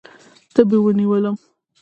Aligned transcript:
تبې 0.53 0.77
ونیولم. 0.81 1.35